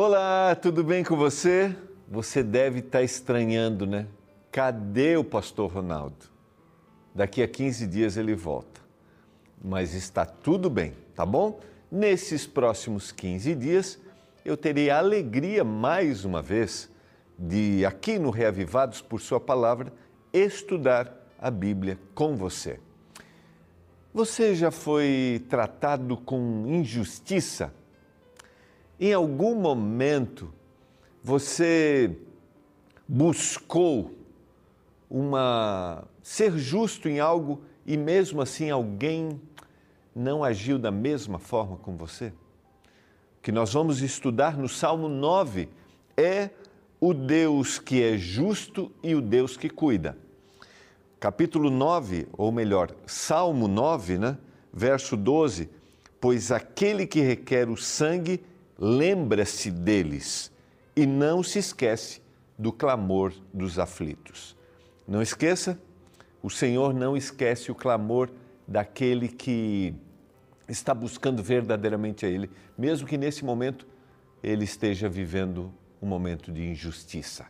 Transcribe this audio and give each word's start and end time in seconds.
Olá, 0.00 0.54
tudo 0.54 0.84
bem 0.84 1.02
com 1.02 1.16
você? 1.16 1.74
Você 2.06 2.40
deve 2.40 2.78
estar 2.78 3.02
estranhando, 3.02 3.84
né? 3.84 4.06
Cadê 4.48 5.16
o 5.16 5.24
pastor 5.24 5.72
Ronaldo? 5.72 6.26
Daqui 7.12 7.42
a 7.42 7.48
15 7.48 7.84
dias 7.88 8.16
ele 8.16 8.32
volta. 8.32 8.80
Mas 9.60 9.94
está 9.94 10.24
tudo 10.24 10.70
bem, 10.70 10.92
tá 11.16 11.26
bom? 11.26 11.58
Nesses 11.90 12.46
próximos 12.46 13.10
15 13.10 13.56
dias, 13.56 13.98
eu 14.44 14.56
terei 14.56 14.88
a 14.88 14.98
alegria 14.98 15.64
mais 15.64 16.24
uma 16.24 16.40
vez 16.40 16.88
de, 17.36 17.84
aqui 17.84 18.20
no 18.20 18.30
Reavivados 18.30 19.02
por 19.02 19.20
Sua 19.20 19.40
Palavra, 19.40 19.92
estudar 20.32 21.12
a 21.40 21.50
Bíblia 21.50 21.98
com 22.14 22.36
você. 22.36 22.78
Você 24.14 24.54
já 24.54 24.70
foi 24.70 25.44
tratado 25.48 26.16
com 26.16 26.66
injustiça? 26.68 27.76
Em 29.00 29.12
algum 29.12 29.54
momento 29.54 30.52
você 31.22 32.16
buscou 33.06 34.12
uma 35.08 36.04
ser 36.22 36.58
justo 36.58 37.08
em 37.08 37.20
algo 37.20 37.62
e 37.86 37.96
mesmo 37.96 38.42
assim 38.42 38.70
alguém 38.70 39.40
não 40.14 40.42
agiu 40.42 40.78
da 40.78 40.90
mesma 40.90 41.38
forma 41.38 41.76
com 41.76 41.96
você? 41.96 42.26
O 43.38 43.42
que 43.42 43.52
nós 43.52 43.72
vamos 43.72 44.02
estudar 44.02 44.58
no 44.58 44.68
Salmo 44.68 45.08
9 45.08 45.68
é 46.16 46.50
o 47.00 47.14
Deus 47.14 47.78
que 47.78 48.02
é 48.02 48.18
justo 48.18 48.90
e 49.00 49.14
o 49.14 49.20
Deus 49.20 49.56
que 49.56 49.70
cuida. 49.70 50.18
Capítulo 51.20 51.70
9, 51.70 52.26
ou 52.36 52.50
melhor, 52.50 52.92
Salmo 53.06 53.68
9, 53.68 54.18
né? 54.18 54.38
verso 54.72 55.16
12: 55.16 55.70
Pois 56.20 56.50
aquele 56.50 57.06
que 57.06 57.20
requer 57.20 57.68
o 57.68 57.76
sangue 57.76 58.42
lembra-se 58.78 59.70
deles 59.70 60.52
e 60.94 61.04
não 61.06 61.42
se 61.42 61.58
esquece 61.58 62.22
do 62.58 62.72
clamor 62.72 63.32
dos 63.52 63.78
aflitos. 63.78 64.56
Não 65.06 65.20
esqueça, 65.20 65.80
o 66.42 66.48
Senhor 66.48 66.94
não 66.94 67.16
esquece 67.16 67.70
o 67.70 67.74
clamor 67.74 68.30
daquele 68.66 69.28
que 69.28 69.94
está 70.68 70.94
buscando 70.94 71.42
verdadeiramente 71.42 72.24
a 72.26 72.28
Ele, 72.28 72.50
mesmo 72.76 73.06
que 73.06 73.16
nesse 73.16 73.44
momento 73.44 73.86
ele 74.42 74.64
esteja 74.64 75.08
vivendo 75.08 75.72
um 76.00 76.06
momento 76.06 76.52
de 76.52 76.64
injustiça. 76.64 77.46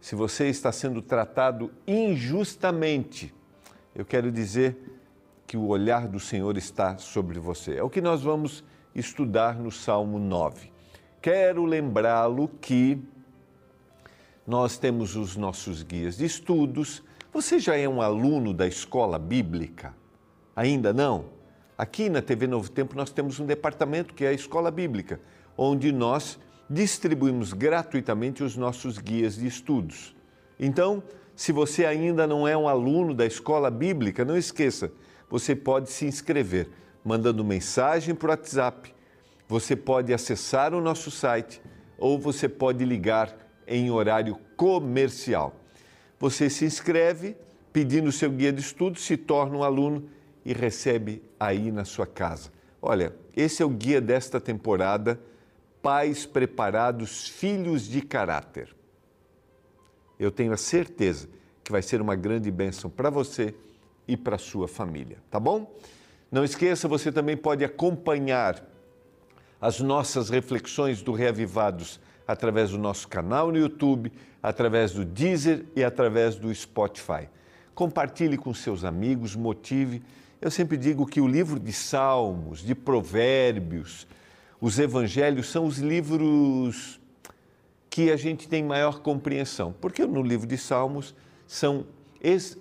Se 0.00 0.14
você 0.14 0.48
está 0.48 0.72
sendo 0.72 1.02
tratado 1.02 1.70
injustamente, 1.86 3.34
eu 3.94 4.04
quero 4.04 4.32
dizer 4.32 4.76
que 5.46 5.56
o 5.56 5.66
olhar 5.66 6.08
do 6.08 6.18
Senhor 6.18 6.56
está 6.56 6.96
sobre 6.96 7.38
você. 7.38 7.76
É 7.76 7.82
o 7.82 7.90
que 7.90 8.00
nós 8.00 8.22
vamos 8.22 8.64
estudar 8.94 9.58
no 9.58 9.70
Salmo 9.70 10.18
9. 10.18 10.70
Quero 11.20 11.64
lembrá-lo 11.64 12.48
que 12.60 13.00
nós 14.46 14.76
temos 14.76 15.16
os 15.16 15.36
nossos 15.36 15.82
guias 15.82 16.16
de 16.16 16.24
estudos. 16.24 17.02
Você 17.32 17.58
já 17.58 17.76
é 17.76 17.88
um 17.88 18.02
aluno 18.02 18.52
da 18.52 18.66
escola 18.66 19.18
bíblica? 19.18 19.94
Ainda 20.54 20.92
não? 20.92 21.26
Aqui 21.78 22.10
na 22.10 22.20
TV 22.20 22.46
Novo 22.46 22.70
Tempo 22.70 22.96
nós 22.96 23.10
temos 23.10 23.40
um 23.40 23.46
departamento 23.46 24.14
que 24.14 24.24
é 24.24 24.28
a 24.28 24.32
escola 24.32 24.70
bíblica, 24.70 25.20
onde 25.56 25.90
nós 25.92 26.38
distribuímos 26.68 27.52
gratuitamente 27.52 28.42
os 28.42 28.56
nossos 28.56 28.98
guias 28.98 29.36
de 29.36 29.46
estudos. 29.46 30.14
Então, 30.58 31.02
se 31.34 31.52
você 31.52 31.86
ainda 31.86 32.26
não 32.26 32.46
é 32.46 32.56
um 32.56 32.68
aluno 32.68 33.14
da 33.14 33.24
escola 33.24 33.70
bíblica, 33.70 34.24
não 34.24 34.36
esqueça, 34.36 34.92
você 35.30 35.56
pode 35.56 35.90
se 35.90 36.04
inscrever 36.04 36.68
mandando 37.04 37.44
mensagem 37.44 38.14
por 38.14 38.30
WhatsApp. 38.30 38.94
Você 39.48 39.76
pode 39.76 40.12
acessar 40.12 40.74
o 40.74 40.80
nosso 40.80 41.10
site 41.10 41.60
ou 41.98 42.18
você 42.18 42.48
pode 42.48 42.84
ligar 42.84 43.36
em 43.66 43.90
horário 43.90 44.38
comercial. 44.56 45.54
Você 46.18 46.48
se 46.48 46.64
inscreve 46.64 47.36
pedindo 47.72 48.12
seu 48.12 48.30
guia 48.30 48.52
de 48.52 48.60
estudos, 48.60 49.02
se 49.02 49.16
torna 49.16 49.56
um 49.56 49.64
aluno 49.64 50.08
e 50.44 50.52
recebe 50.52 51.22
aí 51.38 51.70
na 51.70 51.84
sua 51.84 52.06
casa. 52.06 52.50
Olha, 52.80 53.14
esse 53.36 53.62
é 53.62 53.66
o 53.66 53.70
guia 53.70 54.00
desta 54.00 54.40
temporada 54.40 55.20
Pais 55.80 56.26
Preparados, 56.26 57.28
Filhos 57.28 57.88
de 57.88 58.02
Caráter. 58.02 58.74
Eu 60.18 60.30
tenho 60.30 60.52
a 60.52 60.56
certeza 60.56 61.28
que 61.64 61.72
vai 61.72 61.82
ser 61.82 62.00
uma 62.00 62.14
grande 62.14 62.50
bênção 62.50 62.88
para 62.90 63.10
você 63.10 63.54
e 64.06 64.16
para 64.16 64.38
sua 64.38 64.68
família, 64.68 65.18
tá 65.30 65.40
bom? 65.40 65.72
Não 66.32 66.42
esqueça, 66.42 66.88
você 66.88 67.12
também 67.12 67.36
pode 67.36 67.62
acompanhar 67.62 68.66
as 69.60 69.80
nossas 69.80 70.30
reflexões 70.30 71.02
do 71.02 71.12
Reavivados 71.12 72.00
através 72.26 72.70
do 72.70 72.78
nosso 72.78 73.06
canal 73.06 73.52
no 73.52 73.58
YouTube, 73.58 74.10
através 74.42 74.92
do 74.92 75.04
Deezer 75.04 75.66
e 75.76 75.84
através 75.84 76.36
do 76.36 76.52
Spotify. 76.54 77.28
Compartilhe 77.74 78.38
com 78.38 78.54
seus 78.54 78.82
amigos, 78.82 79.36
motive. 79.36 80.02
Eu 80.40 80.50
sempre 80.50 80.78
digo 80.78 81.04
que 81.04 81.20
o 81.20 81.28
livro 81.28 81.60
de 81.60 81.70
Salmos, 81.70 82.60
de 82.60 82.74
Provérbios, 82.74 84.06
os 84.58 84.78
Evangelhos 84.78 85.50
são 85.50 85.66
os 85.66 85.76
livros 85.80 86.98
que 87.90 88.10
a 88.10 88.16
gente 88.16 88.48
tem 88.48 88.64
maior 88.64 89.00
compreensão, 89.00 89.74
porque 89.78 90.06
no 90.06 90.22
livro 90.22 90.46
de 90.46 90.56
Salmos 90.56 91.14
são 91.46 91.84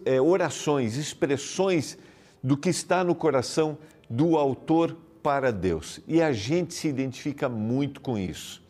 é, 0.04 0.20
orações, 0.20 0.98
expressões 0.98 1.98
do 2.44 2.58
que 2.58 2.70
está 2.70 3.04
no 3.04 3.14
coração 3.14 3.78
do 4.10 4.38
autor 4.38 4.98
para 5.22 5.52
Deus. 5.52 6.00
E 6.08 6.22
a 6.22 6.34
gente 6.34 6.74
se 6.74 6.88
identifica 6.88 7.48
muito 7.48 8.02
com 8.02 8.18
isso. 8.18 8.62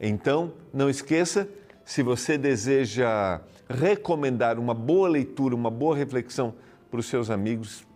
Então, 0.00 0.52
não 0.72 0.90
esqueça, 0.90 1.48
se 1.84 2.02
você 2.02 2.36
deseja 2.36 3.40
recomendar 3.68 4.58
uma 4.58 4.74
boa 4.74 5.08
leitura, 5.08 5.54
uma 5.54 5.70
boa 5.70 5.96
reflexão 5.96 6.54
para 6.90 7.00
os 7.00 7.06
seus 7.06 7.30
amigos, 7.30 7.86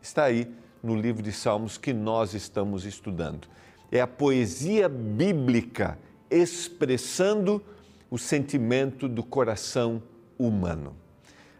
está 0.00 0.24
aí 0.24 0.48
no 0.82 0.96
livro 0.96 1.22
de 1.22 1.32
Salmos 1.32 1.76
que 1.76 1.92
nós 1.92 2.34
estamos 2.34 2.84
estudando. 2.84 3.48
É 3.90 4.00
a 4.00 4.06
poesia 4.06 4.88
bíblica 4.88 5.98
expressando 6.30 7.62
o 8.10 8.18
sentimento 8.18 9.08
do 9.08 9.22
coração 9.22 10.02
humano. 10.38 10.94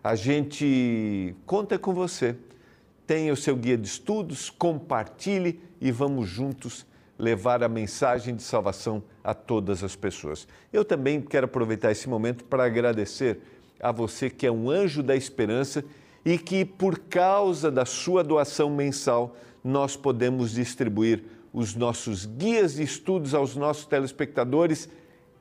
A 0.03 0.15
gente 0.15 1.35
conta 1.45 1.79
com 1.79 1.93
você. 1.93 2.37
Tenha 3.09 3.33
o 3.33 3.37
seu 3.37 3.57
guia 3.57 3.79
de 3.79 3.89
estudos, 3.89 4.51
compartilhe 4.51 5.59
e 5.81 5.91
vamos 5.91 6.29
juntos 6.29 6.85
levar 7.19 7.63
a 7.63 7.69
mensagem 7.69 8.37
de 8.37 8.43
salvação 8.43 9.03
a 9.25 9.33
todas 9.33 9.83
as 9.83 9.97
pessoas. 9.97 10.47
Eu 10.71 10.85
também 10.85 11.19
quero 11.23 11.47
aproveitar 11.47 11.91
esse 11.91 12.07
momento 12.07 12.45
para 12.45 12.67
agradecer 12.67 13.41
a 13.81 13.91
você 13.91 14.29
que 14.29 14.47
é 14.47 14.53
um 14.53 14.71
anjo 14.71 15.03
da 15.03 15.17
esperança 15.17 15.83
e 16.23 16.37
que, 16.37 16.67
por 16.67 16.99
causa 16.99 17.71
da 17.71 17.87
sua 17.87 18.23
doação 18.23 18.69
mensal, 18.69 19.35
nós 19.65 19.97
podemos 19.97 20.53
distribuir 20.53 21.25
os 21.51 21.75
nossos 21.75 22.27
guias 22.27 22.75
de 22.75 22.83
estudos 22.83 23.33
aos 23.33 23.57
nossos 23.57 23.87
telespectadores 23.87 24.87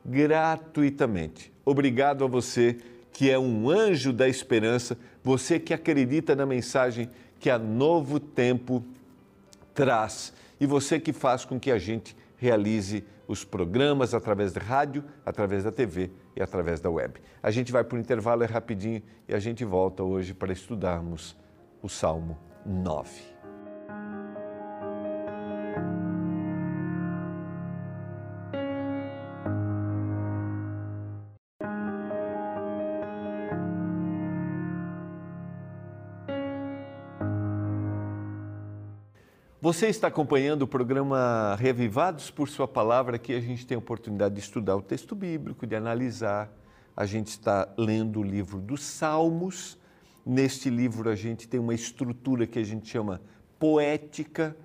gratuitamente. 0.05 1.51
Obrigado 1.65 2.23
a 2.23 2.27
você 2.29 2.77
que 3.11 3.29
é 3.29 3.37
um 3.37 3.69
anjo 3.69 4.13
da 4.13 4.29
esperança, 4.29 4.97
você 5.21 5.59
que 5.59 5.73
acredita 5.73 6.33
na 6.33 6.45
mensagem 6.45 7.09
que 7.39 7.49
a 7.49 7.57
Novo 7.57 8.19
Tempo 8.19 8.83
traz 9.73 10.33
e 10.59 10.65
você 10.65 10.99
que 10.99 11.13
faz 11.13 11.45
com 11.45 11.59
que 11.59 11.71
a 11.71 11.77
gente 11.77 12.15
realize 12.37 13.03
os 13.27 13.43
programas 13.43 14.13
através 14.13 14.53
da 14.53 14.61
rádio, 14.61 15.03
através 15.25 15.63
da 15.63 15.71
TV 15.71 16.11
e 16.35 16.41
através 16.41 16.79
da 16.79 16.89
web. 16.89 17.19
A 17.43 17.51
gente 17.51 17.71
vai 17.71 17.83
para 17.83 17.97
o 17.97 17.99
intervalo, 17.99 18.43
é 18.43 18.47
rapidinho, 18.47 19.01
e 19.27 19.33
a 19.33 19.39
gente 19.39 19.65
volta 19.65 20.03
hoje 20.03 20.33
para 20.33 20.53
estudarmos 20.53 21.35
o 21.81 21.89
Salmo 21.89 22.37
9. 22.65 23.36
Você 39.67 39.87
está 39.87 40.07
acompanhando 40.07 40.61
o 40.61 40.67
programa 40.67 41.53
Revivados 41.59 42.31
por 42.31 42.47
Sua 42.47 42.65
Palavra, 42.65 43.19
que 43.19 43.33
a 43.33 43.41
gente 43.41 43.67
tem 43.67 43.75
a 43.75 43.79
oportunidade 43.79 44.35
de 44.35 44.39
estudar 44.39 44.77
o 44.77 44.81
texto 44.81 45.13
bíblico, 45.13 45.67
de 45.67 45.75
analisar. 45.75 46.49
A 46.95 47.05
gente 47.05 47.27
está 47.27 47.67
lendo 47.77 48.21
o 48.21 48.23
livro 48.23 48.61
dos 48.61 48.81
Salmos. 48.81 49.77
Neste 50.25 50.69
livro, 50.69 51.09
a 51.09 51.15
gente 51.15 51.49
tem 51.49 51.59
uma 51.59 51.73
estrutura 51.73 52.47
que 52.47 52.57
a 52.57 52.63
gente 52.63 52.87
chama 52.87 53.19
poética. 53.59 54.55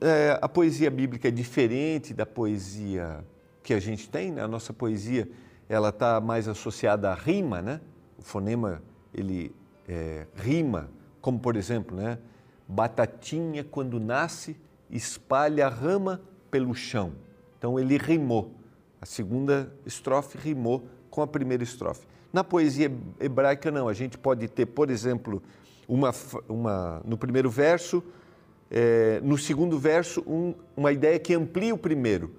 É, 0.00 0.36
a 0.42 0.48
poesia 0.48 0.90
bíblica 0.90 1.28
é 1.28 1.30
diferente 1.30 2.12
da 2.12 2.26
poesia 2.26 3.24
que 3.62 3.72
a 3.72 3.78
gente 3.78 4.10
tem. 4.10 4.32
Né? 4.32 4.42
A 4.42 4.48
nossa 4.48 4.72
poesia 4.72 5.30
ela 5.68 5.90
está 5.90 6.20
mais 6.20 6.48
associada 6.48 7.08
à 7.08 7.14
rima, 7.14 7.62
né? 7.62 7.80
O 8.18 8.22
fonema 8.22 8.82
ele 9.14 9.54
é, 9.88 10.26
rima, 10.34 10.90
como 11.20 11.38
por 11.38 11.54
exemplo, 11.54 11.96
né? 11.96 12.18
Batatinha, 12.70 13.64
quando 13.64 13.98
nasce, 13.98 14.56
espalha 14.88 15.66
a 15.66 15.68
rama 15.68 16.20
pelo 16.52 16.72
chão. 16.72 17.12
Então 17.58 17.80
ele 17.80 17.98
rimou. 17.98 18.54
A 19.00 19.06
segunda 19.06 19.74
estrofe 19.84 20.38
rimou 20.38 20.84
com 21.10 21.20
a 21.20 21.26
primeira 21.26 21.64
estrofe. 21.64 22.06
Na 22.32 22.44
poesia 22.44 22.92
hebraica, 23.18 23.72
não. 23.72 23.88
A 23.88 23.92
gente 23.92 24.16
pode 24.16 24.46
ter, 24.46 24.66
por 24.66 24.88
exemplo, 24.88 25.42
uma, 25.88 26.14
uma 26.48 27.02
no 27.04 27.18
primeiro 27.18 27.50
verso, 27.50 28.04
é, 28.70 29.20
no 29.20 29.36
segundo 29.36 29.76
verso, 29.76 30.22
um, 30.24 30.54
uma 30.76 30.92
ideia 30.92 31.18
que 31.18 31.34
amplia 31.34 31.74
o 31.74 31.78
primeiro. 31.78 32.36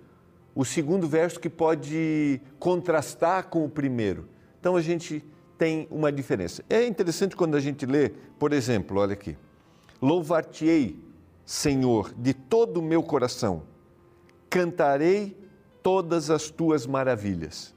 O 0.55 0.63
segundo 0.63 1.09
verso 1.09 1.41
que 1.41 1.49
pode 1.49 2.39
contrastar 2.57 3.49
com 3.49 3.65
o 3.65 3.69
primeiro. 3.69 4.29
Então 4.61 4.77
a 4.77 4.81
gente 4.81 5.21
tem 5.57 5.89
uma 5.91 6.09
diferença. 6.09 6.63
É 6.69 6.85
interessante 6.85 7.35
quando 7.35 7.55
a 7.57 7.59
gente 7.59 7.85
lê, 7.85 8.13
por 8.39 8.53
exemplo, 8.53 8.97
olha 8.97 9.11
aqui. 9.11 9.35
Louvar-te-ei, 10.01 10.97
Senhor, 11.45 12.13
de 12.17 12.33
todo 12.33 12.77
o 12.77 12.83
meu 12.83 13.03
coração. 13.03 13.63
Cantarei 14.49 15.37
todas 15.83 16.29
as 16.29 16.49
tuas 16.49 16.87
maravilhas. 16.87 17.75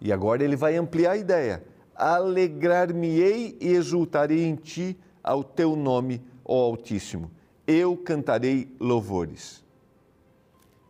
E 0.00 0.12
agora 0.12 0.42
ele 0.42 0.56
vai 0.56 0.76
ampliar 0.76 1.12
a 1.12 1.16
ideia. 1.16 1.64
Alegrar-me-ei 1.94 3.58
e 3.60 3.68
exultarei 3.68 4.44
em 4.44 4.54
ti 4.54 4.96
ao 5.22 5.42
teu 5.42 5.76
nome, 5.76 6.22
ó 6.44 6.64
Altíssimo. 6.64 7.30
Eu 7.66 7.96
cantarei 7.96 8.74
louvores. 8.80 9.64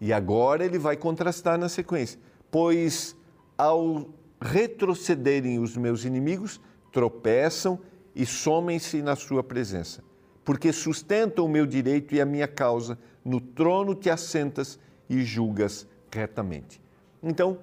E 0.00 0.12
agora 0.12 0.64
ele 0.64 0.79
vai 0.79 0.96
contrastar 0.96 1.58
na 1.58 1.69
sequência. 1.69 2.20
Pois 2.50 3.17
ao 3.56 4.08
retrocederem 4.41 5.58
os 5.58 5.76
meus 5.76 6.05
inimigos, 6.05 6.61
tropeçam 6.93 7.81
e 8.14 8.25
somem-se 8.25 9.02
na 9.02 9.17
sua 9.17 9.43
presença. 9.43 10.07
Porque 10.48 10.72
sustentam 10.72 11.44
o 11.44 11.48
meu 11.48 11.66
direito 11.66 12.14
e 12.14 12.22
a 12.22 12.24
minha 12.24 12.48
causa, 12.48 12.98
no 13.22 13.38
trono 13.38 13.94
te 13.94 14.08
assentas 14.08 14.78
e 15.06 15.22
julgas 15.22 15.86
retamente. 16.10 16.80
Então, 17.22 17.58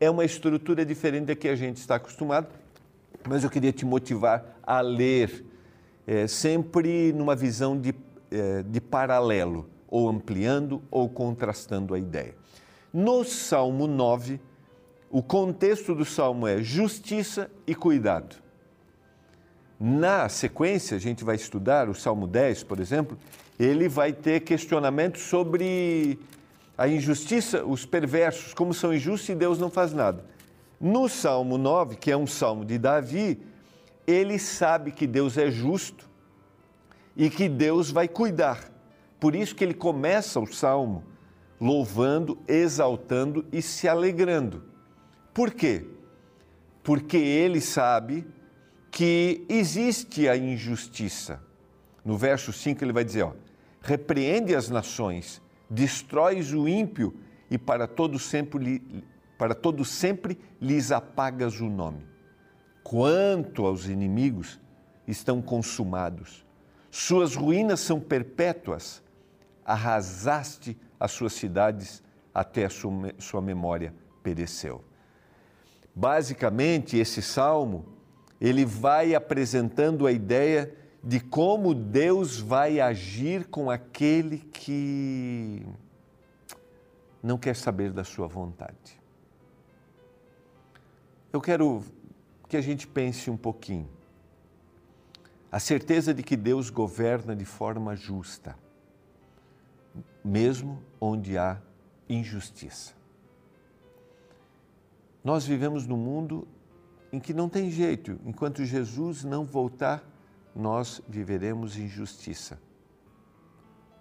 é 0.00 0.10
uma 0.10 0.24
estrutura 0.24 0.84
diferente 0.84 1.26
da 1.26 1.36
que 1.36 1.46
a 1.46 1.54
gente 1.54 1.76
está 1.76 1.94
acostumado, 1.94 2.48
mas 3.28 3.44
eu 3.44 3.50
queria 3.50 3.70
te 3.70 3.84
motivar 3.84 4.58
a 4.64 4.80
ler 4.80 5.44
é, 6.08 6.26
sempre 6.26 7.12
numa 7.12 7.36
visão 7.36 7.80
de, 7.80 7.94
é, 8.32 8.64
de 8.64 8.80
paralelo, 8.80 9.70
ou 9.86 10.08
ampliando 10.08 10.82
ou 10.90 11.08
contrastando 11.08 11.94
a 11.94 12.00
ideia. 12.00 12.34
No 12.92 13.22
Salmo 13.22 13.86
9, 13.86 14.40
o 15.08 15.22
contexto 15.22 15.94
do 15.94 16.04
salmo 16.04 16.48
é 16.48 16.60
justiça 16.60 17.48
e 17.64 17.76
cuidado. 17.76 18.42
Na 19.86 20.30
sequência, 20.30 20.96
a 20.96 20.98
gente 20.98 21.22
vai 21.24 21.36
estudar 21.36 21.90
o 21.90 21.94
Salmo 21.94 22.26
10, 22.26 22.62
por 22.62 22.80
exemplo, 22.80 23.18
ele 23.58 23.86
vai 23.86 24.14
ter 24.14 24.40
questionamentos 24.40 25.20
sobre 25.20 26.18
a 26.78 26.88
injustiça, 26.88 27.62
os 27.66 27.84
perversos, 27.84 28.54
como 28.54 28.72
são 28.72 28.94
injustos 28.94 29.28
e 29.28 29.34
Deus 29.34 29.58
não 29.58 29.68
faz 29.68 29.92
nada. 29.92 30.24
No 30.80 31.06
Salmo 31.06 31.58
9, 31.58 31.96
que 31.96 32.10
é 32.10 32.16
um 32.16 32.26
salmo 32.26 32.64
de 32.64 32.78
Davi, 32.78 33.42
ele 34.06 34.38
sabe 34.38 34.90
que 34.90 35.06
Deus 35.06 35.36
é 35.36 35.50
justo 35.50 36.08
e 37.14 37.28
que 37.28 37.46
Deus 37.46 37.90
vai 37.90 38.08
cuidar. 38.08 38.72
Por 39.20 39.36
isso 39.36 39.54
que 39.54 39.62
ele 39.62 39.74
começa 39.74 40.40
o 40.40 40.46
salmo 40.46 41.04
louvando, 41.60 42.38
exaltando 42.48 43.44
e 43.52 43.60
se 43.60 43.86
alegrando. 43.86 44.62
Por 45.34 45.50
quê? 45.50 45.86
Porque 46.82 47.18
ele 47.18 47.60
sabe 47.60 48.26
que 48.94 49.44
existe 49.48 50.28
a 50.28 50.36
injustiça. 50.36 51.42
No 52.04 52.16
verso 52.16 52.52
5 52.52 52.84
ele 52.84 52.92
vai 52.92 53.04
dizer, 53.04 53.24
ó, 53.24 53.32
repreende 53.82 54.54
as 54.54 54.68
nações 54.68 55.42
destróis 55.68 56.52
o 56.52 56.68
ímpio 56.68 57.12
e 57.50 57.58
para 57.58 57.88
todo 57.88 58.20
sempre, 58.20 59.04
para 59.36 59.52
todo 59.52 59.84
sempre 59.84 60.38
lhes 60.60 60.92
apagas 60.92 61.60
o 61.60 61.68
nome. 61.68 62.06
Quanto 62.84 63.66
aos 63.66 63.86
inimigos, 63.86 64.60
estão 65.08 65.42
consumados. 65.42 66.46
Suas 66.88 67.34
ruínas 67.34 67.80
são 67.80 67.98
perpétuas. 67.98 69.02
Arrasaste 69.64 70.78
as 71.00 71.10
suas 71.10 71.32
cidades 71.32 72.00
até 72.32 72.66
a 72.66 72.70
sua, 72.70 72.92
sua 73.18 73.42
memória 73.42 73.92
pereceu. 74.22 74.84
Basicamente, 75.92 76.96
esse 76.96 77.20
salmo, 77.20 77.93
ele 78.40 78.64
vai 78.64 79.14
apresentando 79.14 80.06
a 80.06 80.12
ideia 80.12 80.74
de 81.02 81.20
como 81.20 81.74
Deus 81.74 82.38
vai 82.40 82.80
agir 82.80 83.46
com 83.46 83.70
aquele 83.70 84.38
que 84.38 85.66
não 87.22 87.38
quer 87.38 87.54
saber 87.54 87.92
da 87.92 88.04
sua 88.04 88.26
vontade. 88.26 89.00
Eu 91.32 91.40
quero 91.40 91.82
que 92.48 92.56
a 92.56 92.60
gente 92.60 92.86
pense 92.86 93.30
um 93.30 93.36
pouquinho. 93.36 93.88
A 95.50 95.58
certeza 95.58 96.14
de 96.14 96.22
que 96.22 96.36
Deus 96.36 96.70
governa 96.70 97.34
de 97.34 97.44
forma 97.44 97.94
justa, 97.94 98.56
mesmo 100.24 100.82
onde 101.00 101.38
há 101.38 101.60
injustiça. 102.08 102.94
Nós 105.22 105.46
vivemos 105.46 105.86
num 105.86 105.96
mundo 105.96 106.46
em 107.14 107.20
que 107.20 107.32
não 107.32 107.48
tem 107.48 107.70
jeito, 107.70 108.18
enquanto 108.24 108.64
Jesus 108.64 109.22
não 109.22 109.44
voltar 109.44 110.04
nós 110.52 111.00
viveremos 111.08 111.76
injustiça. 111.76 112.60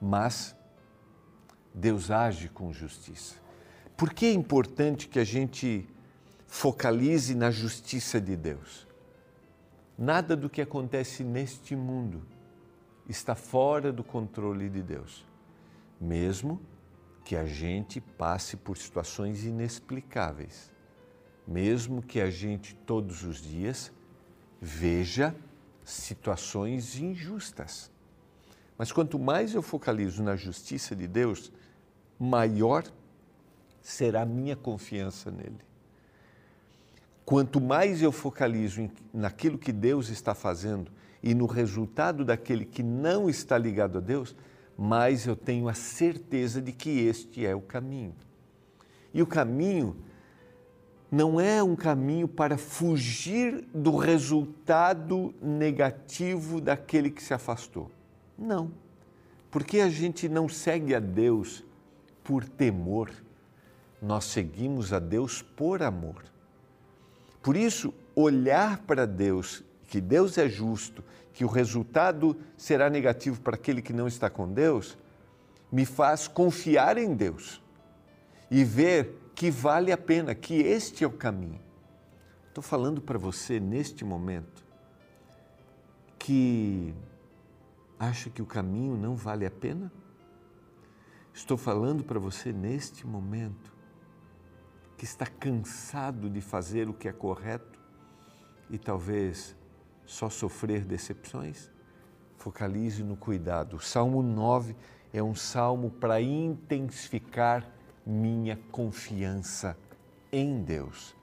Mas 0.02 0.56
Deus 1.72 2.10
age 2.10 2.50
com 2.50 2.74
justiça. 2.74 3.36
Por 3.96 4.12
que 4.12 4.26
é 4.26 4.34
importante 4.34 5.08
que 5.08 5.20
a 5.20 5.24
gente 5.24 5.88
focalize 6.48 7.36
na 7.36 7.52
justiça 7.52 8.20
de 8.20 8.36
Deus? 8.36 8.88
Nada 9.96 10.36
do 10.36 10.50
que 10.50 10.62
acontece 10.62 11.24
neste 11.24 11.76
mundo 11.76 12.26
está 13.08 13.36
fora 13.36 13.94
do 13.94 14.04
controle 14.04 14.72
de 14.72 14.82
Deus, 14.82 15.24
mesmo 16.02 16.60
que 17.24 17.36
a 17.36 17.46
gente 17.46 18.02
passe 18.02 18.58
por 18.58 18.76
situações 18.76 19.46
inexplicáveis, 19.46 20.73
mesmo 21.48 22.02
que 22.02 22.22
a 22.22 22.30
gente 22.30 22.76
todos 22.86 23.24
os 23.24 23.42
dias 23.42 23.92
veja 24.62 25.36
situações 25.84 26.98
injustas. 26.98 27.92
Mas 28.78 28.92
quanto 28.92 29.20
mais 29.20 29.54
eu 29.54 29.62
focalizo 29.62 30.24
na 30.24 30.36
justiça 30.36 30.96
de 30.96 31.08
Deus, 31.08 31.52
maior 32.20 32.84
será 33.82 34.22
a 34.22 34.26
minha 34.26 34.56
confiança 34.56 35.30
nele. 35.30 35.60
Quanto 37.26 37.62
mais 37.62 38.02
eu 38.02 38.12
focalizo 38.12 38.82
em, 38.82 38.92
naquilo 39.14 39.58
que 39.58 39.72
Deus 39.72 40.10
está 40.10 40.34
fazendo 40.34 40.92
e 41.22 41.34
no 41.34 41.46
resultado 41.46 42.26
daquele 42.26 42.66
que 42.66 42.84
não 42.84 43.30
está 43.30 43.58
ligado 43.58 43.98
a 43.98 44.02
Deus, 44.02 44.36
mais 44.78 45.26
eu 45.26 45.36
tenho 45.36 45.70
a 45.70 45.74
certeza 45.74 46.62
de 46.62 46.72
que 46.72 46.90
este 46.90 47.46
é 47.46 47.56
o 47.56 47.62
caminho. 47.62 48.16
E 49.14 49.22
o 49.22 49.28
caminho 49.28 49.96
não 51.14 51.40
é 51.40 51.62
um 51.62 51.76
caminho 51.76 52.28
para 52.28 52.58
fugir 52.58 53.64
do 53.72 53.96
resultado 53.96 55.32
negativo 55.40 56.60
daquele 56.60 57.12
que 57.12 57.22
se 57.22 57.36
afastou. 57.36 57.92
Não. 58.36 58.72
Porque 59.52 59.80
a 59.80 59.90
gente 59.90 60.28
não 60.28 60.50
segue 60.50 60.96
a 60.96 61.00
Deus 61.00 61.64
por 62.24 62.44
temor, 62.46 63.12
nós 64.02 64.26
seguimos 64.26 64.92
a 64.92 64.98
Deus 64.98 65.44
por 65.44 65.84
amor. 65.84 66.24
Por 67.44 67.56
isso, 67.56 67.94
olhar 68.16 68.80
para 68.80 69.06
Deus, 69.06 69.64
que 69.86 70.02
Deus 70.02 70.36
é 70.40 70.50
justo, 70.50 71.04
que 71.32 71.46
o 71.46 71.48
resultado 71.48 72.36
será 72.58 72.90
negativo 72.90 73.40
para 73.40 73.54
aquele 73.54 73.84
que 73.84 73.94
não 73.94 74.08
está 74.08 74.32
com 74.32 74.52
Deus, 74.52 74.98
me 75.72 75.86
faz 75.86 76.28
confiar 76.28 76.98
em 76.98 77.14
Deus 77.14 77.62
e 78.50 78.64
ver 78.64 79.23
que 79.36 79.50
vale 79.50 79.92
a 79.92 79.98
pena, 79.98 80.36
que 80.36 80.56
este 80.56 81.04
é 81.04 81.08
o 81.08 81.12
caminho. 81.12 81.62
Estou 82.48 82.64
falando 82.64 83.02
para 83.02 83.18
você 83.18 83.60
neste 83.60 84.06
momento 84.06 84.64
que 86.20 86.94
acha 88.00 88.30
que 88.30 88.42
o 88.42 88.46
caminho 88.46 88.96
não 88.96 89.16
vale 89.16 89.46
a 89.46 89.52
pena? 89.52 89.92
Estou 91.34 91.58
falando 91.58 92.04
para 92.04 92.20
você 92.20 92.54
neste 92.54 93.08
momento 93.08 93.74
que 94.96 95.04
está 95.04 95.26
cansado 95.26 96.30
de 96.30 96.40
fazer 96.40 96.88
o 96.88 96.94
que 96.94 97.08
é 97.08 97.12
correto 97.12 97.80
e 98.70 98.78
talvez 98.78 99.56
só 100.06 100.30
sofrer 100.30 100.86
decepções? 100.86 101.72
Focalize 102.38 103.04
no 103.04 103.18
cuidado. 103.18 103.78
O 103.78 103.80
Salmo 103.80 104.22
9 104.22 104.76
é 105.12 105.24
um 105.24 105.34
salmo 105.34 105.90
para 105.90 106.22
intensificar 106.22 107.73
minha 108.06 108.58
confiança 108.72 109.78
em 110.32 110.62
Deus. 110.64 111.16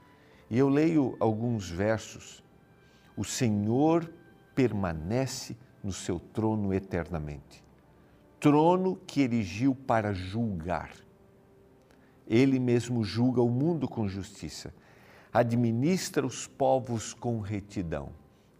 E 0.49 0.59
eu 0.59 0.69
leio 0.69 1.17
alguns 1.21 1.71
versos. 1.71 2.43
O 3.17 3.25
Senhor 3.25 4.13
permanece 4.55 5.57
no 5.83 5.93
seu 5.93 6.19
trono 6.19 6.73
eternamente. 6.75 7.65
Trono 8.39 8.97
que 9.07 9.21
erigiu 9.21 9.75
para 9.75 10.13
julgar. 10.13 10.91
Ele 12.27 12.59
mesmo 12.59 13.05
julga 13.05 13.43
o 13.43 13.51
mundo 13.51 13.89
com 13.89 14.09
justiça, 14.09 14.73
administra 15.33 16.25
os 16.25 16.47
povos 16.47 17.13
com 17.13 17.41
retidão. 17.41 18.11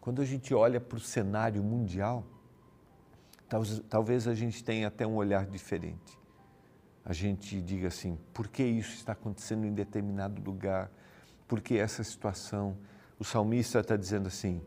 Quando 0.01 0.21
a 0.21 0.25
gente 0.25 0.53
olha 0.53 0.81
para 0.81 0.97
o 0.97 1.01
cenário 1.01 1.63
mundial, 1.63 2.25
talvez 3.89 4.27
a 4.27 4.35
gente 4.35 4.65
tenha 4.65 4.89
até 4.89 5.07
um 5.07 5.15
olhar 5.15 5.47
diferente. 5.47 6.20
A 7.05 7.13
gente 7.13 7.61
diga 7.61 7.89
assim: 7.89 8.19
por 8.33 8.49
que 8.49 8.63
isso 8.63 8.95
está 8.95 9.13
acontecendo 9.13 9.67
em 9.67 9.73
determinado 9.73 10.43
lugar? 10.43 10.91
Por 11.49 11.61
que 11.61 11.77
essa 11.77 12.05
situação? 12.05 12.77
O 13.19 13.25
salmista 13.25 13.81
está 13.81 13.97
dizendo 13.97 14.29
assim: 14.29 14.61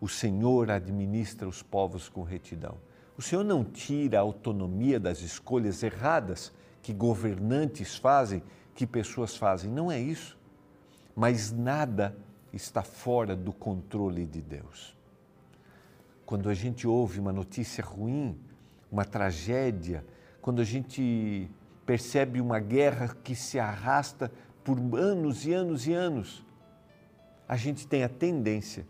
o 0.00 0.08
Senhor 0.08 0.70
administra 0.70 1.48
os 1.48 1.62
povos 1.62 2.08
com 2.08 2.22
retidão. 2.22 2.78
O 3.16 3.22
Senhor 3.22 3.44
não 3.44 3.64
tira 3.64 4.18
a 4.18 4.20
autonomia 4.20 5.00
das 5.00 5.20
escolhas 5.20 5.82
erradas 5.82 6.52
que 6.82 6.92
governantes 6.92 7.96
fazem, 7.96 8.42
que 8.74 8.86
pessoas 8.86 9.36
fazem. 9.36 9.70
Não 9.70 9.90
é 9.90 9.98
isso. 9.98 10.38
Mas 11.14 11.50
nada 11.50 12.16
está 12.52 12.82
fora 12.82 13.34
do 13.34 13.52
controle 13.52 14.26
de 14.26 14.42
Deus. 14.42 14.94
Quando 16.26 16.50
a 16.50 16.54
gente 16.54 16.86
ouve 16.86 17.18
uma 17.18 17.32
notícia 17.32 17.82
ruim, 17.82 18.38
uma 18.92 19.04
tragédia, 19.04 20.04
quando 20.42 20.60
a 20.60 20.64
gente 20.64 21.50
percebe 21.86 22.40
uma 22.40 22.58
guerra 22.58 23.16
que 23.22 23.36
se 23.36 23.58
arrasta 23.58 24.30
por 24.64 24.76
anos 24.98 25.46
e 25.46 25.52
anos 25.52 25.86
e 25.86 25.92
anos, 25.92 26.44
a 27.48 27.56
gente 27.56 27.86
tem 27.86 28.02
a 28.02 28.08
tendência 28.08 28.84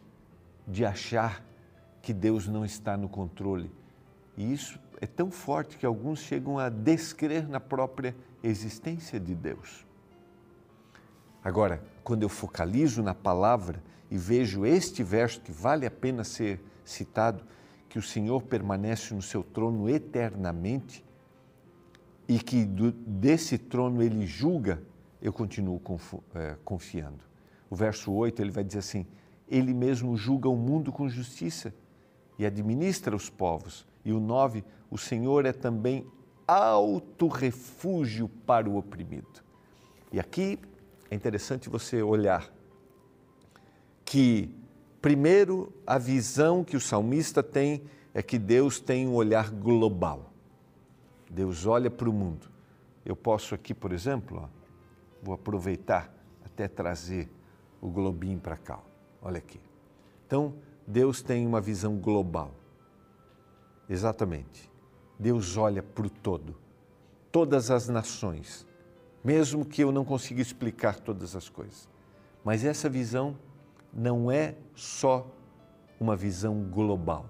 de 0.67 0.85
achar 0.85 1.45
que 2.01 2.15
Deus 2.15 2.49
não 2.49 2.65
está 2.65 2.97
no 2.97 3.09
controle. 3.09 3.71
E 4.37 4.51
isso 4.51 4.81
é 5.01 5.07
tão 5.07 5.31
forte 5.31 5.77
que 5.77 5.85
alguns 5.85 6.21
chegam 6.21 6.59
a 6.59 6.71
descrer 6.71 7.47
na 7.47 7.61
própria 7.61 8.17
existência 8.43 9.21
de 9.21 9.35
Deus. 9.35 9.87
Agora, 11.45 11.83
quando 12.03 12.23
eu 12.23 12.29
focalizo 12.29 13.03
na 13.03 13.15
palavra 13.15 13.83
e 14.11 14.17
vejo 14.17 14.65
este 14.65 15.03
verso 15.03 15.41
que 15.41 15.53
vale 15.53 15.85
a 15.85 15.91
pena 15.91 16.25
ser 16.25 16.61
citado, 16.85 17.45
que 17.89 17.99
o 17.99 18.03
Senhor 18.03 18.43
permanece 18.43 19.15
no 19.15 19.23
seu 19.23 19.45
trono 19.45 19.89
eternamente 19.89 21.05
e 22.29 22.39
que 22.39 22.65
do, 22.65 22.93
desse 22.93 23.57
trono 23.59 24.03
ele 24.03 24.27
julga, 24.27 24.83
eu 25.21 25.33
continuo 25.33 25.81
é, 26.35 26.57
confiando. 26.65 27.21
O 27.71 27.77
verso 27.77 28.13
8 28.13 28.43
ele 28.43 28.51
vai 28.51 28.65
dizer 28.65 28.81
assim: 28.81 29.07
ele 29.49 29.73
mesmo 29.73 30.17
julga 30.17 30.49
o 30.49 30.57
mundo 30.57 30.93
com 30.93 31.09
justiça 31.09 31.75
e 32.39 32.45
administra 32.45 33.15
os 33.15 33.31
povos. 33.31 33.87
E 34.05 34.13
o 34.13 34.21
9, 34.21 34.65
o 34.91 34.99
Senhor 34.99 35.47
é 35.47 35.53
também 35.53 36.07
alto 36.47 37.29
refúgio 37.29 38.29
para 38.29 38.69
o 38.69 38.77
oprimido. 38.77 39.43
E 40.13 40.21
aqui 40.21 40.59
é 41.11 41.15
interessante 41.15 41.69
você 41.69 42.03
olhar 42.03 42.53
que, 44.05 44.49
primeiro, 45.03 45.73
a 45.87 45.99
visão 45.99 46.63
que 46.63 46.77
o 46.77 46.81
salmista 46.81 47.43
tem 47.43 47.83
é 48.15 48.23
que 48.23 48.39
Deus 48.39 48.79
tem 48.79 49.07
um 49.07 49.15
olhar 49.15 49.51
global. 49.51 50.33
Deus 51.31 51.67
olha 51.67 51.91
para 51.91 52.09
o 52.09 52.13
mundo. 52.13 52.51
Eu 53.05 53.17
posso 53.17 53.55
aqui, 53.55 53.75
por 53.75 53.93
exemplo, 53.93 54.43
ó, 54.43 54.49
vou 55.23 55.35
aproveitar 55.35 56.13
até 56.45 56.69
trazer 56.69 57.31
o 57.81 57.89
globinho 57.89 58.39
para 58.39 58.57
cá. 58.57 58.81
Olha 59.21 59.39
aqui. 59.39 59.61
Então, 60.27 60.55
Deus 60.87 61.23
tem 61.23 61.47
uma 61.47 61.61
visão 61.61 61.97
global. 61.97 62.55
Exatamente. 63.89 64.71
Deus 65.19 65.57
olha 65.57 65.83
para 65.83 66.07
o 66.07 66.11
todo, 66.11 66.57
todas 67.33 67.71
as 67.71 67.89
nações, 67.89 68.67
mesmo 69.25 69.65
que 69.65 69.83
eu 69.83 69.91
não 69.91 70.05
consiga 70.05 70.43
explicar 70.43 71.01
todas 71.01 71.35
as 71.35 71.49
coisas. 71.49 71.89
Mas 72.45 72.65
essa 72.65 72.89
visão 72.89 73.37
não 73.93 74.31
é 74.31 74.55
só 74.75 75.27
uma 75.99 76.15
visão 76.15 76.63
global. 76.65 77.27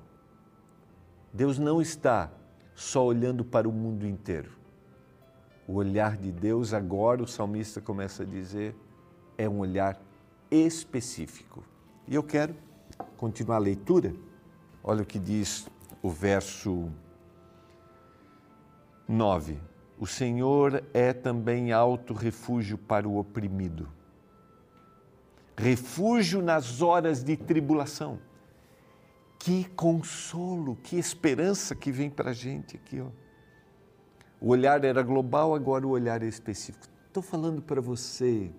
Deus 1.32 1.58
não 1.58 1.80
está 1.80 2.30
só 2.76 3.04
olhando 3.04 3.42
para 3.42 3.66
o 3.68 3.72
mundo 3.72 4.06
inteiro. 4.06 4.52
O 5.66 5.74
olhar 5.74 6.16
de 6.16 6.30
Deus, 6.30 6.72
agora 6.72 7.22
o 7.22 7.26
salmista 7.26 7.80
começa 7.80 8.22
a 8.22 8.26
dizer, 8.26 8.76
é 9.36 9.48
um 9.48 9.58
olhar 9.58 10.00
específico. 10.50 11.64
E 12.06 12.14
eu 12.14 12.22
quero 12.22 12.54
continuar 13.16 13.56
a 13.56 13.60
leitura. 13.60 14.14
Olha 14.84 15.02
o 15.02 15.06
que 15.06 15.18
diz 15.18 15.68
o 16.02 16.10
verso 16.10 16.88
9. 19.08 19.58
O 19.98 20.06
Senhor 20.06 20.84
é 20.92 21.14
também 21.14 21.72
alto 21.72 22.12
refúgio 22.12 22.76
para 22.76 23.08
o 23.08 23.16
oprimido, 23.16 23.88
refúgio 25.56 26.42
nas 26.42 26.82
horas 26.82 27.24
de 27.24 27.34
tribulação. 27.36 28.18
Que 29.46 29.62
consolo, 29.76 30.74
que 30.82 30.96
esperança 30.96 31.72
que 31.76 31.92
vem 31.92 32.10
para 32.10 32.30
a 32.30 32.32
gente 32.34 32.74
aqui. 32.74 33.00
Ó. 33.00 33.10
O 34.40 34.48
olhar 34.48 34.84
era 34.84 35.04
global, 35.04 35.54
agora 35.54 35.86
o 35.86 35.90
olhar 35.90 36.20
é 36.20 36.26
específico. 36.26 36.88
Estou 37.06 37.22
falando 37.22 37.62
para 37.62 37.80
você 37.80 38.50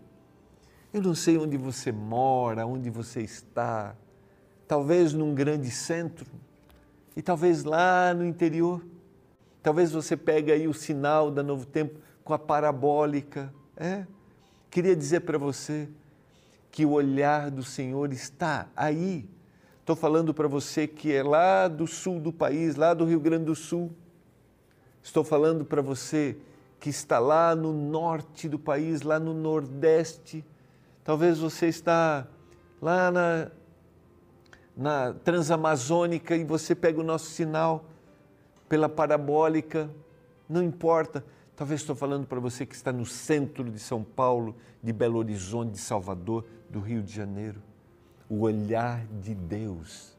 eu 0.93 1.01
não 1.01 1.13
sei 1.13 1.37
onde 1.37 1.57
você 1.57 1.91
mora, 1.91 2.65
onde 2.65 2.89
você 2.89 3.21
está, 3.21 3.93
talvez 4.65 5.11
num 5.11 5.35
grande 5.35 5.69
centro 5.69 6.25
e 7.15 7.21
talvez 7.21 7.65
lá 7.65 8.13
no 8.13 8.25
interior. 8.25 8.81
Talvez 9.61 9.91
você 9.91 10.15
pegue 10.15 10.53
aí 10.53 10.69
o 10.69 10.73
sinal 10.73 11.29
da 11.29 11.43
Novo 11.43 11.65
Tempo 11.65 11.99
com 12.23 12.33
a 12.33 12.39
parabólica. 12.39 13.53
É. 13.75 14.07
Queria 14.71 14.95
dizer 14.95 15.19
para 15.19 15.37
você 15.37 15.89
que 16.71 16.85
o 16.85 16.91
olhar 16.91 17.51
do 17.51 17.63
Senhor 17.63 18.13
está 18.13 18.69
aí. 18.73 19.29
Estou 19.87 19.95
falando 19.95 20.33
para 20.33 20.49
você 20.49 20.85
que 20.85 21.13
é 21.13 21.23
lá 21.23 21.69
do 21.69 21.87
sul 21.87 22.19
do 22.19 22.33
país, 22.33 22.75
lá 22.75 22.93
do 22.93 23.05
Rio 23.05 23.21
Grande 23.21 23.45
do 23.45 23.55
Sul. 23.55 23.89
Estou 25.01 25.23
falando 25.23 25.63
para 25.63 25.81
você 25.81 26.35
que 26.77 26.89
está 26.89 27.19
lá 27.19 27.55
no 27.55 27.71
norte 27.71 28.49
do 28.49 28.59
país, 28.59 29.01
lá 29.01 29.17
no 29.17 29.33
nordeste 29.33 30.43
Talvez 31.07 31.39
você 31.39 31.67
está 31.67 32.27
lá 32.81 33.09
na, 33.09 33.49
na 34.75 35.13
Transamazônica 35.13 36.35
e 36.35 36.43
você 36.43 36.75
pega 36.75 36.99
o 36.99 37.03
nosso 37.03 37.27
sinal 37.27 37.85
pela 38.67 38.89
parabólica, 38.89 39.89
não 40.49 40.61
importa. 40.61 41.23
Talvez 41.55 41.79
estou 41.79 41.95
falando 41.95 42.27
para 42.27 42.41
você 42.41 42.65
que 42.65 42.75
está 42.75 42.91
no 42.91 43.05
centro 43.05 43.71
de 43.71 43.79
São 43.79 44.03
Paulo, 44.03 44.53
de 44.83 44.91
Belo 44.91 45.17
Horizonte, 45.17 45.71
de 45.71 45.77
Salvador, 45.77 46.43
do 46.69 46.81
Rio 46.81 47.01
de 47.01 47.15
Janeiro. 47.15 47.63
O 48.29 48.41
olhar 48.41 49.05
de 49.21 49.33
Deus 49.33 50.17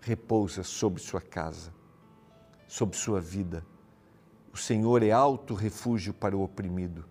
repousa 0.00 0.62
sobre 0.62 1.00
sua 1.00 1.20
casa, 1.20 1.72
sobre 2.66 2.96
sua 2.96 3.20
vida. 3.20 3.64
O 4.52 4.56
Senhor 4.56 5.02
é 5.02 5.10
alto 5.10 5.54
refúgio 5.54 6.12
para 6.12 6.36
o 6.36 6.42
oprimido 6.42 7.04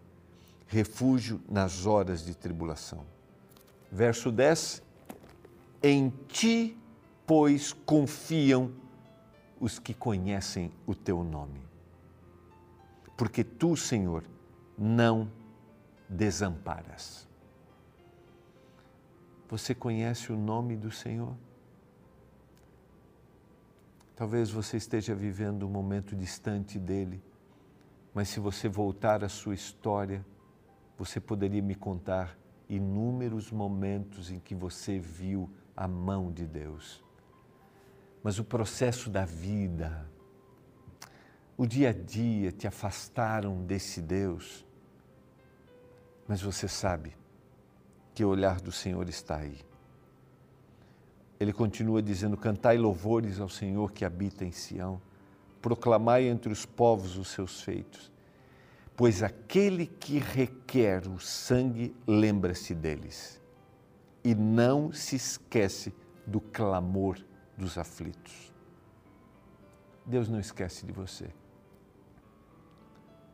refúgio 0.72 1.41
nas 1.50 1.86
horas 1.86 2.25
de 2.25 2.34
tribulação. 2.34 3.06
Verso 3.91 4.32
10: 4.32 4.82
Em 5.84 6.10
ti, 6.30 6.77
pois, 7.27 7.74
confiam 7.74 8.72
os 9.60 9.77
que 9.77 9.94
conhecem 9.94 10.72
o 10.88 10.96
teu 10.96 11.24
nome. 11.25 11.62
Porque 13.18 13.44
tu, 13.44 13.75
Senhor, 13.75 14.24
não 14.77 15.30
desamparas. 16.08 17.27
Você 19.51 19.75
conhece 19.75 20.31
o 20.31 20.38
nome 20.38 20.77
do 20.77 20.89
Senhor? 20.89 21.36
Talvez 24.15 24.50
você 24.50 24.77
esteja 24.77 25.13
vivendo 25.13 25.67
um 25.67 25.70
momento 25.70 26.15
distante 26.15 26.79
dele, 26.79 27.22
mas 28.13 28.29
se 28.29 28.39
você 28.39 28.70
voltar 28.70 29.25
à 29.25 29.27
sua 29.27 29.53
história, 29.53 30.25
você 30.98 31.20
poderia 31.20 31.62
me 31.62 31.75
contar 31.75 32.38
inúmeros 32.70 33.51
momentos 33.51 34.31
em 34.31 34.39
que 34.39 34.55
você 34.55 34.98
viu 34.98 35.50
a 35.75 35.86
mão 35.86 36.31
de 36.31 36.48
Deus. 36.48 37.03
Mas 38.24 38.39
o 38.39 38.46
processo 38.46 39.10
da 39.10 39.25
vida, 39.25 40.10
o 41.58 41.65
dia 41.67 41.89
a 41.89 41.93
dia 41.93 42.53
te 42.53 42.67
afastaram 42.67 43.65
desse 43.65 44.01
Deus. 44.01 44.65
Mas 46.25 46.41
você 46.41 46.70
sabe 46.70 47.20
que 48.21 48.25
o 48.25 48.29
olhar 48.29 48.61
do 48.61 48.71
Senhor 48.71 49.09
está 49.09 49.37
aí. 49.37 49.57
Ele 51.39 51.51
continua 51.51 52.01
dizendo: 52.01 52.37
Cantai 52.37 52.77
louvores 52.77 53.39
ao 53.39 53.49
Senhor 53.49 53.91
que 53.91 54.05
habita 54.05 54.45
em 54.45 54.51
Sião, 54.51 55.01
proclamai 55.61 56.27
entre 56.27 56.53
os 56.53 56.65
povos 56.65 57.17
os 57.17 57.29
seus 57.29 57.61
feitos 57.61 58.11
pois 59.01 59.23
aquele 59.23 59.87
que 59.87 60.19
requer 60.19 61.07
o 61.07 61.19
sangue 61.19 61.95
lembra-se 62.05 62.75
deles 62.75 63.41
e 64.23 64.35
não 64.35 64.93
se 64.93 65.15
esquece 65.15 65.91
do 66.27 66.39
clamor 66.39 67.17
dos 67.57 67.79
aflitos. 67.79 68.53
Deus 70.05 70.29
não 70.29 70.39
esquece 70.39 70.85
de 70.85 70.91
você. 70.91 71.33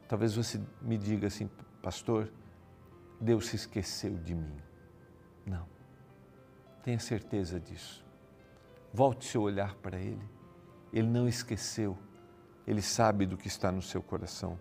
Talvez 0.07 0.35
você 0.35 0.61
me 0.81 0.97
diga 0.97 1.27
assim, 1.27 1.49
pastor, 1.81 2.31
Deus 3.19 3.47
se 3.47 3.57
esqueceu 3.57 4.15
de 4.15 4.33
mim. 4.33 4.66
Não. 5.47 5.65
Tenha 6.83 6.99
certeza 6.99 7.59
disso. 7.59 8.05
Volte 8.93 9.25
seu 9.25 9.41
olhar 9.41 9.75
para 9.75 9.97
Ele. 9.97 10.29
Ele 10.91 11.07
não 11.07 11.27
esqueceu. 11.27 11.97
Ele 12.65 12.81
sabe 12.81 13.25
do 13.25 13.37
que 13.37 13.47
está 13.47 13.71
no 13.71 13.81
seu 13.81 14.01
coração. 14.01 14.59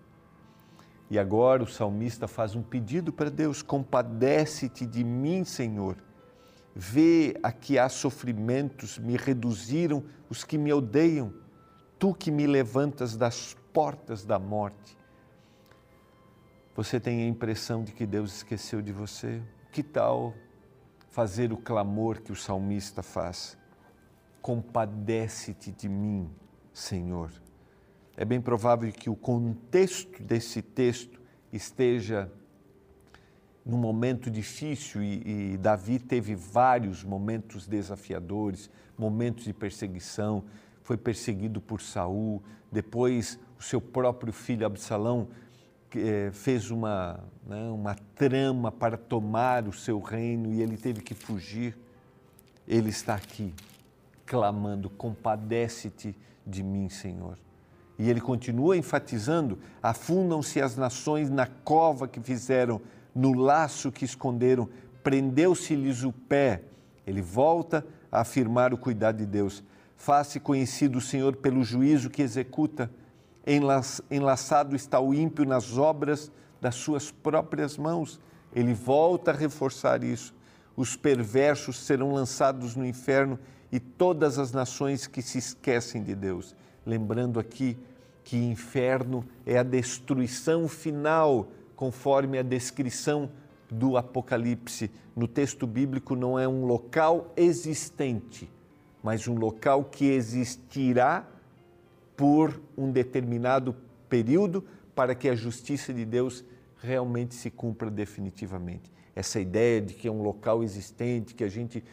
E 1.10 1.18
agora 1.18 1.62
o 1.62 1.66
salmista 1.66 2.26
faz 2.28 2.54
um 2.54 2.62
pedido 2.62 3.12
para 3.12 3.30
Deus: 3.30 3.62
compadece-te 3.62 4.86
de 4.86 5.02
mim, 5.02 5.44
Senhor. 5.44 5.96
Vê 6.74 7.38
a 7.42 7.50
que 7.50 7.78
há 7.78 7.88
sofrimentos, 7.88 8.98
me 8.98 9.16
reduziram 9.16 10.04
os 10.28 10.44
que 10.44 10.58
me 10.58 10.72
odeiam. 10.72 11.32
Tu 11.98 12.12
que 12.14 12.30
me 12.30 12.46
levantas 12.46 13.16
das 13.16 13.56
portas 13.72 14.24
da 14.24 14.38
morte. 14.38 14.98
Você 16.74 17.00
tem 17.00 17.22
a 17.22 17.26
impressão 17.26 17.82
de 17.82 17.92
que 17.92 18.04
Deus 18.04 18.36
esqueceu 18.36 18.82
de 18.82 18.92
você? 18.92 19.42
Que 19.72 19.82
tal 19.82 20.34
fazer 21.16 21.50
o 21.50 21.56
clamor 21.56 22.20
que 22.20 22.30
o 22.30 22.36
salmista 22.36 23.02
faz? 23.02 23.56
Compadece-te 24.42 25.72
de 25.72 25.88
mim, 25.88 26.30
Senhor. 26.74 27.32
É 28.18 28.22
bem 28.22 28.38
provável 28.38 28.92
que 28.92 29.08
o 29.08 29.16
contexto 29.16 30.22
desse 30.22 30.60
texto 30.60 31.18
esteja 31.50 32.30
num 33.64 33.78
momento 33.78 34.30
difícil 34.30 35.02
e, 35.02 35.54
e, 35.54 35.56
Davi 35.56 35.98
teve 35.98 36.34
vários 36.34 37.02
momentos 37.02 37.66
desafiadores, 37.66 38.68
momentos 38.98 39.44
de 39.44 39.54
perseguição, 39.54 40.44
foi 40.82 40.98
perseguido 40.98 41.62
por 41.62 41.80
Saul, 41.80 42.42
depois 42.70 43.38
o 43.58 43.62
seu 43.62 43.80
próprio 43.80 44.34
filho 44.34 44.66
Absalão 44.66 45.28
fez 46.32 46.70
uma, 46.70 47.20
né, 47.46 47.68
uma 47.70 47.94
trama 48.14 48.70
para 48.70 48.96
tomar 48.96 49.66
o 49.66 49.72
seu 49.72 50.00
reino 50.00 50.52
e 50.52 50.62
ele 50.62 50.76
teve 50.76 51.00
que 51.00 51.14
fugir. 51.14 51.76
Ele 52.66 52.90
está 52.90 53.14
aqui 53.14 53.54
clamando: 54.24 54.90
compadece-te 54.90 56.14
de 56.46 56.62
mim, 56.62 56.88
Senhor. 56.88 57.38
E 57.98 58.10
ele 58.10 58.20
continua 58.20 58.76
enfatizando: 58.76 59.58
afundam-se 59.82 60.60
as 60.60 60.76
nações 60.76 61.30
na 61.30 61.46
cova 61.46 62.06
que 62.06 62.20
fizeram, 62.20 62.80
no 63.14 63.32
laço 63.32 63.90
que 63.90 64.04
esconderam, 64.04 64.68
prendeu-se-lhes 65.02 66.02
o 66.02 66.12
pé. 66.12 66.62
Ele 67.06 67.22
volta 67.22 67.86
a 68.10 68.20
afirmar 68.20 68.74
o 68.74 68.78
cuidado 68.78 69.18
de 69.18 69.26
Deus. 69.26 69.62
Faça 69.96 70.38
conhecido 70.38 70.98
o 70.98 71.00
Senhor 71.00 71.36
pelo 71.36 71.64
juízo 71.64 72.10
que 72.10 72.20
executa. 72.20 72.90
Enlaçado 73.46 74.74
está 74.74 74.98
o 74.98 75.14
ímpio 75.14 75.44
nas 75.44 75.78
obras 75.78 76.32
das 76.60 76.74
suas 76.74 77.10
próprias 77.10 77.78
mãos. 77.78 78.20
Ele 78.54 78.74
volta 78.74 79.30
a 79.30 79.34
reforçar 79.34 80.02
isso. 80.02 80.34
Os 80.76 80.96
perversos 80.96 81.78
serão 81.78 82.12
lançados 82.12 82.74
no 82.74 82.84
inferno 82.84 83.38
e 83.70 83.78
todas 83.78 84.38
as 84.38 84.52
nações 84.52 85.06
que 85.06 85.22
se 85.22 85.38
esquecem 85.38 86.02
de 86.02 86.14
Deus. 86.14 86.54
Lembrando 86.84 87.38
aqui 87.38 87.78
que 88.24 88.36
inferno 88.36 89.24
é 89.46 89.58
a 89.58 89.62
destruição 89.62 90.66
final, 90.66 91.48
conforme 91.76 92.38
a 92.38 92.42
descrição 92.42 93.30
do 93.70 93.96
Apocalipse. 93.96 94.90
No 95.14 95.28
texto 95.28 95.66
bíblico, 95.66 96.16
não 96.16 96.38
é 96.38 96.48
um 96.48 96.64
local 96.64 97.32
existente, 97.36 98.50
mas 99.02 99.28
um 99.28 99.34
local 99.34 99.84
que 99.84 100.06
existirá 100.06 101.24
por 102.16 102.60
um 102.76 102.90
determinado 102.90 103.76
período 104.08 104.64
para 104.94 105.14
que 105.14 105.28
a 105.28 105.34
justiça 105.34 105.92
de 105.92 106.04
Deus 106.04 106.44
realmente 106.78 107.34
se 107.34 107.50
cumpra 107.50 107.90
definitivamente. 107.90 108.90
Essa 109.14 109.40
ideia 109.40 109.80
de 109.80 109.94
que 109.94 110.08
é 110.08 110.10
um 110.10 110.22
local 110.22 110.62
existente, 110.62 111.34
que 111.34 111.44
a 111.44 111.48
gente 111.48 111.84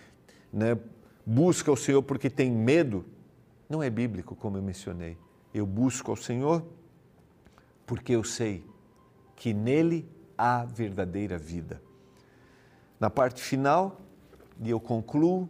né, 0.52 0.78
busca 1.26 1.72
o 1.72 1.78
Senhor 1.78 2.02
porque 2.04 2.30
tem 2.30 2.52
medo, 2.52 3.06
não 3.70 3.82
é 3.82 3.90
bíblico, 3.90 4.36
como 4.36 4.58
eu 4.58 4.62
mencionei. 4.62 5.18
Eu 5.54 5.66
busco 5.66 6.12
ao 6.12 6.18
Senhor 6.18 6.66
porque 7.86 8.14
eu 8.14 8.24
sei 8.24 8.66
que 9.36 9.54
nele 9.54 10.08
há 10.38 10.64
verdadeira 10.66 11.38
vida. 11.38 11.82
Na 13.00 13.10
parte 13.10 13.42
final, 13.42 14.02
e 14.62 14.70
eu 14.70 14.80
concluo, 14.80 15.50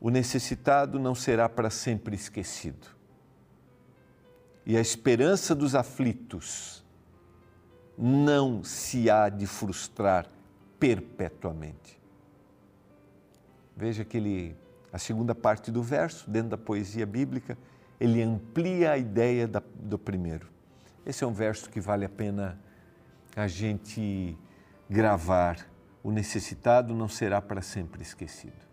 o 0.00 0.10
necessitado 0.10 0.98
não 0.98 1.14
será 1.14 1.48
para 1.48 1.70
sempre 1.70 2.14
esquecido. 2.14 2.97
E 4.68 4.76
a 4.76 4.80
esperança 4.82 5.54
dos 5.54 5.74
aflitos 5.74 6.84
não 7.96 8.62
se 8.62 9.08
há 9.08 9.30
de 9.30 9.46
frustrar 9.46 10.28
perpetuamente. 10.78 11.98
Veja 13.74 14.04
que 14.04 14.18
ele, 14.18 14.54
a 14.92 14.98
segunda 14.98 15.34
parte 15.34 15.70
do 15.70 15.82
verso, 15.82 16.28
dentro 16.28 16.50
da 16.50 16.58
poesia 16.58 17.06
bíblica, 17.06 17.56
ele 17.98 18.20
amplia 18.20 18.92
a 18.92 18.98
ideia 18.98 19.48
da, 19.48 19.62
do 19.74 19.98
primeiro. 19.98 20.50
Esse 21.06 21.24
é 21.24 21.26
um 21.26 21.32
verso 21.32 21.70
que 21.70 21.80
vale 21.80 22.04
a 22.04 22.10
pena 22.10 22.60
a 23.34 23.46
gente 23.46 24.36
gravar. 24.86 25.66
O 26.02 26.10
necessitado 26.10 26.92
não 26.92 27.08
será 27.08 27.40
para 27.40 27.62
sempre 27.62 28.02
esquecido. 28.02 28.68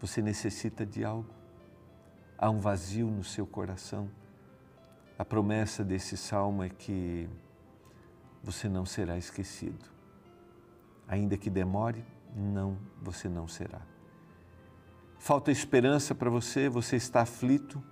Você 0.00 0.20
necessita 0.20 0.84
de 0.84 1.04
algo? 1.04 1.30
Há 2.36 2.50
um 2.50 2.58
vazio 2.58 3.06
no 3.06 3.22
seu 3.22 3.46
coração? 3.46 4.10
A 5.18 5.24
promessa 5.24 5.84
desse 5.84 6.16
salmo 6.16 6.62
é 6.62 6.68
que 6.68 7.28
você 8.42 8.68
não 8.68 8.84
será 8.84 9.16
esquecido. 9.16 9.84
Ainda 11.06 11.36
que 11.36 11.48
demore, 11.48 12.04
não, 12.34 12.76
você 13.00 13.28
não 13.28 13.46
será. 13.46 13.80
Falta 15.18 15.52
esperança 15.52 16.14
para 16.14 16.28
você, 16.28 16.68
você 16.68 16.96
está 16.96 17.22
aflito. 17.22 17.82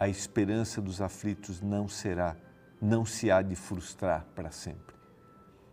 A 0.00 0.08
esperança 0.08 0.80
dos 0.80 1.00
aflitos 1.00 1.60
não 1.60 1.86
será, 1.88 2.36
não 2.80 3.04
se 3.04 3.30
há 3.30 3.42
de 3.42 3.54
frustrar 3.54 4.24
para 4.34 4.50
sempre. 4.50 4.96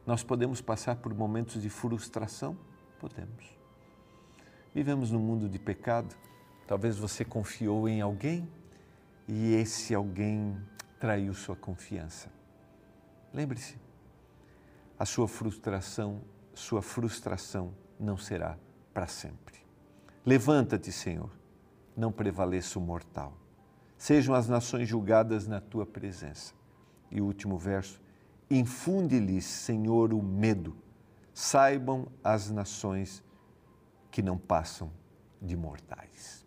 Nós 0.06 0.21
podemos 0.21 0.62
passar 0.62 0.98
por 0.98 1.13
momentos 1.13 1.62
de 1.62 1.69
frustração? 1.69 2.58
Podemos. 3.00 3.58
Vivemos 4.74 5.12
num 5.12 5.19
mundo 5.19 5.48
de 5.48 5.58
pecado. 5.58 6.13
Talvez 6.67 6.98
você 6.98 7.24
confiou 7.24 7.88
em 7.88 8.02
alguém 8.02 8.48
e 9.28 9.54
esse 9.56 9.94
alguém 9.94 10.58
traiu 11.00 11.34
sua 11.34 11.56
confiança. 11.56 12.30
Lembre-se, 13.34 13.78
a 14.98 15.06
sua 15.06 15.28
frustração 15.28 16.22
sua 16.56 16.82
frustração 16.82 17.74
não 18.00 18.18
será 18.18 18.58
para 18.94 19.08
sempre. 19.08 19.56
Levanta-te, 20.26 20.92
Senhor, 20.92 21.30
não 21.96 22.12
prevaleça 22.12 22.80
o 22.80 22.82
mortal. 22.82 23.38
Sejam 23.98 24.34
as 24.34 24.48
nações 24.48 24.88
julgadas 24.88 25.48
na 25.48 25.60
tua 25.60 25.86
presença. 25.86 26.54
E 27.12 27.22
o 27.22 27.26
último 27.26 27.58
verso: 27.58 28.02
infunde-lhes, 28.50 29.46
Senhor, 29.46 30.14
o 30.14 30.24
medo. 30.24 30.76
Saibam 31.34 32.08
as 32.24 32.50
nações 32.50 33.24
que 34.10 34.22
não 34.22 34.38
passam 34.38 34.90
de 35.42 35.56
mortais. 35.56 36.44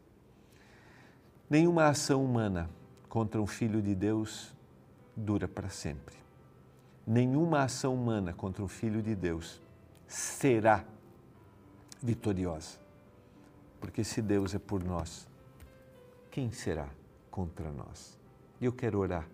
Nenhuma 1.51 1.87
ação 1.87 2.23
humana 2.23 2.69
contra 3.09 3.41
um 3.41 3.47
filho 3.47 3.81
de 3.81 3.95
Deus 3.95 4.55
dura 5.17 5.49
para 5.49 5.71
sempre. 5.71 6.17
Nenhuma 7.07 7.63
ação 7.63 7.95
humana 7.95 8.35
contra 8.35 8.63
um 8.63 8.69
filho 8.69 9.03
de 9.03 9.15
Deus 9.15 9.63
será 10.07 10.85
vitoriosa. 12.03 12.79
Porque 13.81 14.05
se 14.05 14.21
Deus 14.21 14.55
é 14.55 14.59
por 14.59 14.85
nós, 14.85 15.27
quem 16.31 16.53
será 16.53 16.89
contra 17.31 17.71
nós? 17.73 18.19
E 18.61 18.67
eu 18.67 18.73
quero 18.73 18.99
orar 18.99 19.27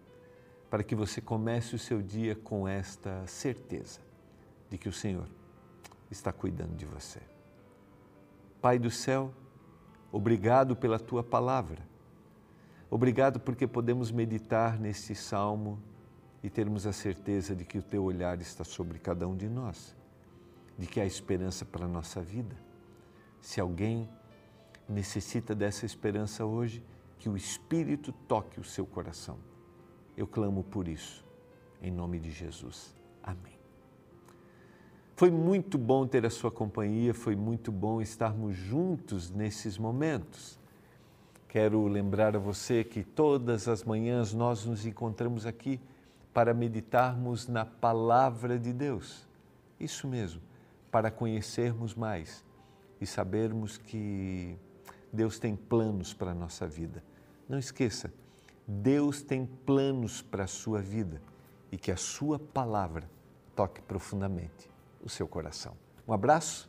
para 0.70 0.84
que 0.84 0.94
você 0.94 1.20
comece 1.20 1.74
o 1.74 1.78
seu 1.78 2.00
dia 2.00 2.36
com 2.36 2.68
esta 2.68 3.26
certeza 3.26 4.00
de 4.70 4.78
que 4.78 4.88
o 4.88 4.92
Senhor 4.92 5.26
está 6.10 6.32
cuidando 6.32 6.76
de 6.76 6.84
você. 6.84 7.20
Pai 8.60 8.78
do 8.78 8.90
céu, 8.90 9.32
obrigado 10.12 10.76
pela 10.76 10.98
tua 10.98 11.22
palavra. 11.22 11.93
Obrigado 12.94 13.40
porque 13.40 13.66
podemos 13.66 14.12
meditar 14.12 14.78
nesse 14.78 15.16
salmo 15.16 15.82
e 16.44 16.48
termos 16.48 16.86
a 16.86 16.92
certeza 16.92 17.52
de 17.52 17.64
que 17.64 17.76
o 17.76 17.82
teu 17.82 18.04
olhar 18.04 18.40
está 18.40 18.62
sobre 18.62 19.00
cada 19.00 19.26
um 19.26 19.36
de 19.36 19.48
nós 19.48 19.96
de 20.78 20.86
que 20.86 21.00
há 21.00 21.04
esperança 21.04 21.64
para 21.64 21.86
a 21.86 21.88
nossa 21.88 22.22
vida. 22.22 22.56
Se 23.40 23.60
alguém 23.60 24.08
necessita 24.88 25.56
dessa 25.56 25.84
esperança 25.84 26.44
hoje, 26.44 26.84
que 27.18 27.28
o 27.28 27.36
Espírito 27.36 28.12
toque 28.28 28.60
o 28.60 28.64
seu 28.64 28.86
coração. 28.86 29.38
Eu 30.16 30.28
clamo 30.28 30.62
por 30.62 30.86
isso, 30.86 31.24
em 31.82 31.90
nome 31.90 32.20
de 32.20 32.30
Jesus. 32.30 32.94
Amém. 33.20 33.58
Foi 35.16 35.32
muito 35.32 35.76
bom 35.76 36.06
ter 36.06 36.24
a 36.24 36.30
sua 36.30 36.52
companhia, 36.52 37.12
foi 37.12 37.34
muito 37.34 37.72
bom 37.72 38.00
estarmos 38.00 38.54
juntos 38.54 39.32
nesses 39.32 39.76
momentos. 39.76 40.60
Quero 41.54 41.86
lembrar 41.86 42.34
a 42.34 42.38
você 42.40 42.82
que 42.82 43.04
todas 43.04 43.68
as 43.68 43.84
manhãs 43.84 44.32
nós 44.32 44.64
nos 44.64 44.84
encontramos 44.84 45.46
aqui 45.46 45.80
para 46.32 46.52
meditarmos 46.52 47.46
na 47.46 47.64
palavra 47.64 48.58
de 48.58 48.72
Deus. 48.72 49.24
Isso 49.78 50.08
mesmo, 50.08 50.42
para 50.90 51.12
conhecermos 51.12 51.94
mais 51.94 52.44
e 53.00 53.06
sabermos 53.06 53.78
que 53.78 54.58
Deus 55.12 55.38
tem 55.38 55.54
planos 55.54 56.12
para 56.12 56.32
a 56.32 56.34
nossa 56.34 56.66
vida. 56.66 57.04
Não 57.48 57.56
esqueça, 57.56 58.12
Deus 58.66 59.22
tem 59.22 59.46
planos 59.46 60.20
para 60.20 60.42
a 60.42 60.48
sua 60.48 60.80
vida 60.80 61.22
e 61.70 61.78
que 61.78 61.92
a 61.92 61.96
sua 61.96 62.36
palavra 62.36 63.08
toque 63.54 63.80
profundamente 63.80 64.68
o 65.00 65.08
seu 65.08 65.28
coração. 65.28 65.76
Um 66.04 66.12
abraço 66.12 66.68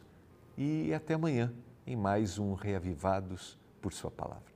e 0.56 0.93
até 0.93 1.15
amanhã 1.15 1.52
em 1.88 1.95
mais 1.95 2.38
um 2.38 2.54
Reavivados 2.54 3.58
por 3.82 3.91
Sua 3.91 4.12
Palavra. 4.12 4.55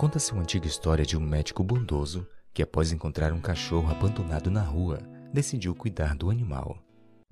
Conta-se 0.00 0.32
uma 0.32 0.40
antiga 0.40 0.66
história 0.66 1.04
de 1.04 1.14
um 1.14 1.20
médico 1.20 1.62
bondoso 1.62 2.26
que, 2.54 2.62
após 2.62 2.90
encontrar 2.90 3.34
um 3.34 3.38
cachorro 3.38 3.90
abandonado 3.90 4.50
na 4.50 4.62
rua, 4.62 4.98
decidiu 5.30 5.74
cuidar 5.74 6.16
do 6.16 6.30
animal. 6.30 6.78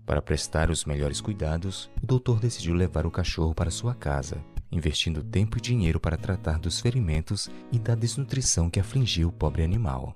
Para 0.04 0.20
prestar 0.20 0.70
os 0.70 0.84
melhores 0.84 1.18
cuidados, 1.18 1.90
o 2.02 2.06
doutor 2.06 2.38
decidiu 2.38 2.74
levar 2.74 3.06
o 3.06 3.10
cachorro 3.10 3.54
para 3.54 3.70
sua 3.70 3.94
casa, 3.94 4.44
investindo 4.70 5.24
tempo 5.24 5.56
e 5.56 5.62
dinheiro 5.62 5.98
para 5.98 6.18
tratar 6.18 6.58
dos 6.58 6.78
ferimentos 6.78 7.48
e 7.72 7.78
da 7.78 7.94
desnutrição 7.94 8.68
que 8.68 8.78
afligia 8.78 9.26
o 9.26 9.32
pobre 9.32 9.62
animal. 9.62 10.14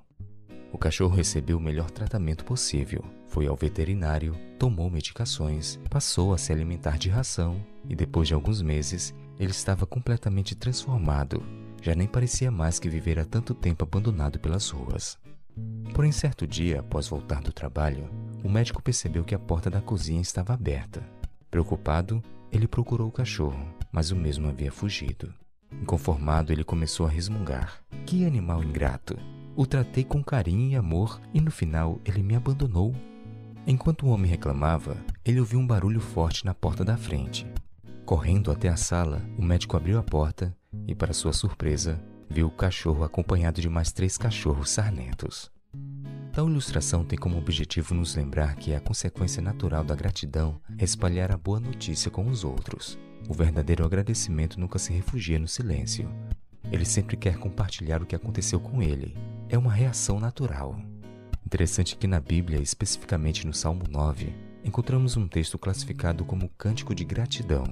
O 0.71 0.77
cachorro 0.77 1.17
recebeu 1.17 1.57
o 1.57 1.61
melhor 1.61 1.91
tratamento 1.91 2.45
possível. 2.45 3.03
Foi 3.29 3.47
ao 3.47 3.57
veterinário, 3.57 4.37
tomou 4.59 4.91
medicações, 4.91 5.81
passou 5.89 6.35
a 6.35 6.39
se 6.39 6.53
alimentar 6.53 6.99
de 6.99 7.09
ração 7.09 7.65
e 7.89 7.97
depois 7.97 8.29
de 8.29 8.35
alguns 8.35 8.61
meses, 8.61 9.15
ele 9.41 9.53
estava 9.53 9.87
completamente 9.87 10.55
transformado. 10.55 11.43
Já 11.83 11.97
nem 11.97 12.07
parecia 12.07 12.49
mais 12.49 12.79
que 12.79 12.89
vivera 12.89 13.25
tanto 13.25 13.55
tempo 13.55 13.83
abandonado 13.83 14.39
pelas 14.39 14.71
ruas. 14.71 15.19
Porém, 15.93 16.13
certo 16.13 16.47
dia, 16.47 16.79
após 16.79 17.09
voltar 17.09 17.43
do 17.43 17.53
trabalho, 17.53 18.09
o 18.45 18.49
médico 18.49 18.81
percebeu 18.81 19.25
que 19.25 19.35
a 19.35 19.39
porta 19.39 19.69
da 19.69 19.81
cozinha 19.81 20.23
estava 20.23 20.55
aberta. 20.55 21.03
Preocupado, 21.51 22.23
ele 22.53 22.69
procurou 22.69 23.09
o 23.09 23.13
cachorro, 23.13 23.67
mas 23.91 24.13
o 24.13 24.17
mesmo 24.17 24.49
havia 24.49 24.71
fugido. 24.71 25.35
Inconformado, 25.73 26.53
ele 26.53 26.63
começou 26.63 27.05
a 27.05 27.11
resmungar. 27.11 27.83
Que 28.07 28.25
animal 28.25 28.63
ingrato! 28.63 29.19
O 29.57 29.67
tratei 29.67 30.05
com 30.05 30.23
carinho 30.23 30.71
e 30.71 30.77
amor 30.77 31.21
e 31.35 31.41
no 31.41 31.51
final 31.51 32.01
ele 32.05 32.23
me 32.23 32.37
abandonou. 32.37 32.95
Enquanto 33.67 34.07
o 34.07 34.11
homem 34.11 34.31
reclamava, 34.31 34.97
ele 35.25 35.41
ouviu 35.41 35.59
um 35.59 35.67
barulho 35.67 36.01
forte 36.01 36.47
na 36.47 36.55
porta 36.55 36.85
da 36.85 36.97
frente. 36.97 37.45
Correndo 38.07 38.53
até 38.53 38.69
a 38.69 38.77
sala, 38.77 39.21
o 39.37 39.43
médico 39.43 39.77
abriu 39.77 39.99
a 39.99 40.03
porta 40.03 40.57
e, 40.87 40.95
para 40.95 41.13
sua 41.13 41.33
surpresa, 41.33 42.03
viu 42.29 42.47
o 42.47 42.51
cachorro 42.51 43.05
acompanhado 43.05 43.61
de 43.61 43.69
mais 43.69 43.93
três 43.93 44.17
cachorros 44.17 44.71
sarnentos. 44.71 45.51
Tal 46.33 46.49
ilustração 46.49 47.05
tem 47.05 47.19
como 47.19 47.37
objetivo 47.37 47.95
nos 47.95 48.15
lembrar 48.17 48.57
que 48.57 48.75
a 48.75 48.81
consequência 48.81 49.43
natural 49.43 49.85
da 49.85 49.95
gratidão 49.95 50.61
é 50.79 50.85
espalhar 50.85 51.31
a 51.31 51.37
boa 51.37 51.61
notícia 51.61 52.11
com 52.11 52.27
os 52.27 52.43
outros. 52.43 52.99
O 53.29 53.35
verdadeiro 53.35 53.85
agradecimento 53.85 54.59
nunca 54.59 54.79
se 54.79 54.93
refugia 54.93 55.39
no 55.39 55.47
silêncio. 55.47 56.11
Ele 56.71 56.87
sempre 56.87 57.17
quer 57.17 57.37
compartilhar 57.37 58.01
o 58.03 58.07
que 58.07 58.17
aconteceu 58.17 58.59
com 58.59 58.83
ele, 58.83 59.15
é 59.49 59.59
uma 59.59 59.73
reação 59.73 60.19
natural. 60.19 60.81
Interessante 61.45 61.97
que 61.97 62.07
na 62.07 62.19
Bíblia, 62.19 62.59
especificamente 62.61 63.47
no 63.47 63.53
Salmo 63.53 63.85
9, 63.87 64.35
encontramos 64.65 65.19
um 65.19 65.29
texto 65.29 65.59
classificado 65.59 66.25
como 66.25 66.49
cântico 66.57 66.95
de 66.95 67.05
gratidão. 67.05 67.65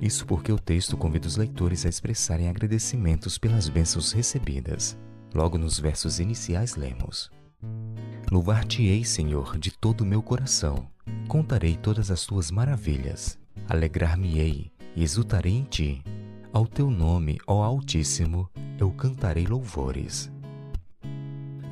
Isso 0.00 0.24
porque 0.26 0.52
o 0.52 0.58
texto 0.58 0.96
convida 0.96 1.26
os 1.26 1.36
leitores 1.36 1.84
a 1.84 1.88
expressarem 1.88 2.48
agradecimentos 2.48 3.36
pelas 3.36 3.68
bênçãos 3.68 4.12
recebidas. 4.12 4.96
Logo 5.34 5.58
nos 5.58 5.78
versos 5.78 6.20
iniciais 6.20 6.76
lemos: 6.76 7.30
Louvar-te-ei, 8.30 9.04
Senhor, 9.04 9.58
de 9.58 9.72
todo 9.72 10.02
o 10.02 10.06
meu 10.06 10.22
coração. 10.22 10.86
Contarei 11.26 11.76
todas 11.76 12.10
as 12.10 12.24
tuas 12.24 12.50
maravilhas. 12.50 13.38
Alegrar-me-ei 13.68 14.70
e 14.94 15.02
exultarei 15.02 15.52
em 15.52 15.64
ti. 15.64 16.02
Ao 16.52 16.66
teu 16.66 16.90
nome, 16.90 17.38
ó 17.46 17.62
Altíssimo, 17.62 18.48
eu 18.78 18.90
cantarei 18.92 19.46
louvores. 19.46 20.30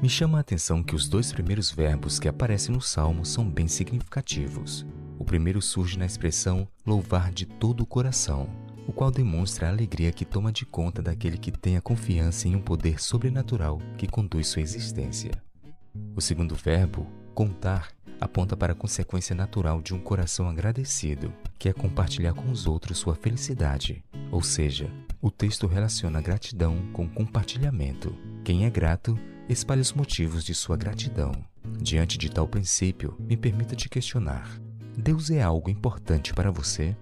Me 0.03 0.09
chama 0.09 0.39
a 0.39 0.41
atenção 0.41 0.83
que 0.83 0.95
os 0.95 1.09
dois 1.09 1.33
primeiros 1.33 1.71
verbos 1.71 2.19
que 2.19 2.29
aparecem 2.29 2.75
no 2.75 2.83
salmo 2.83 3.25
são 3.25 3.49
bem 3.49 3.67
significativos. 3.67 4.85
Primeiro 5.27 5.61
surge 5.61 5.99
na 5.99 6.07
expressão 6.07 6.69
louvar 6.87 7.33
de 7.33 7.45
todo 7.45 7.81
o 7.81 7.87
coração, 7.87 8.49
o 8.87 8.93
qual 8.93 9.11
demonstra 9.11 9.67
a 9.67 9.71
alegria 9.71 10.13
que 10.13 10.25
toma 10.25 10.53
de 10.53 10.65
conta 10.65 11.03
daquele 11.03 11.37
que 11.37 11.51
tem 11.51 11.77
a 11.77 11.81
confiança 11.81 12.47
em 12.47 12.55
um 12.55 12.61
poder 12.61 13.03
sobrenatural 13.03 13.81
que 13.99 14.07
conduz 14.07 14.47
sua 14.47 14.63
existência. 14.63 15.33
O 16.15 16.21
segundo 16.21 16.55
verbo, 16.55 17.09
contar, 17.35 17.89
aponta 18.21 18.57
para 18.57 18.73
a 18.73 18.77
consequência 18.77 19.35
natural 19.35 19.83
de 19.83 19.93
um 19.93 19.99
coração 19.99 20.49
agradecido, 20.49 21.33
que 21.59 21.69
é 21.69 21.73
compartilhar 21.73 22.33
com 22.33 22.49
os 22.49 22.67
outros 22.69 22.99
sua 22.99 23.17
felicidade. 23.17 24.05
Ou 24.31 24.43
seja, 24.43 24.89
o 25.21 25.31
texto 25.31 25.67
relaciona 25.67 26.23
gratidão 26.23 26.87
com 26.93 27.09
compartilhamento. 27.09 28.15
Quem 28.45 28.65
é 28.65 28.71
grato 28.71 29.19
espalhe 29.49 29.81
os 29.81 29.93
motivos 29.93 30.45
de 30.45 30.55
sua 30.55 30.77
gratidão. 30.77 31.33
Diante 31.81 32.17
de 32.17 32.31
tal 32.31 32.47
princípio, 32.47 33.17
me 33.19 33.37
permita 33.37 33.75
te 33.75 33.89
questionar: 33.89 34.61
Deus 34.97 35.31
é 35.31 35.43
algo 35.43 35.69
importante 35.69 36.33
para 36.33 36.51
você? 36.51 36.97